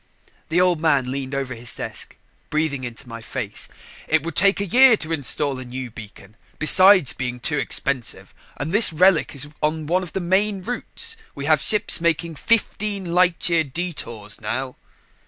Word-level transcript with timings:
The 0.49 0.59
Old 0.59 0.81
Man 0.81 1.11
leaned 1.11 1.35
over 1.35 1.53
his 1.53 1.75
desk, 1.75 2.15
breathing 2.49 2.83
into 2.83 3.07
my 3.07 3.21
face. 3.21 3.67
"It 4.07 4.23
would 4.23 4.35
take 4.35 4.59
a 4.59 4.65
year 4.65 4.97
to 4.97 5.11
install 5.11 5.59
a 5.59 5.63
new 5.63 5.91
beacon 5.91 6.37
besides 6.57 7.13
being 7.13 7.39
too 7.39 7.59
expensive 7.59 8.33
and 8.57 8.71
this 8.73 8.91
relic 8.91 9.35
is 9.35 9.47
on 9.61 9.85
one 9.85 10.01
of 10.01 10.13
the 10.13 10.19
main 10.19 10.63
routes. 10.63 11.17
We 11.35 11.45
have 11.45 11.61
ships 11.61 12.01
making 12.01 12.33
fifteen 12.37 13.13
light 13.13 13.47
year 13.47 13.63
detours 13.63 14.41
now." 14.41 14.75